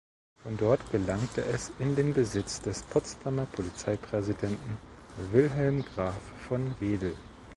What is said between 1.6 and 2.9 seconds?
in den Besitz des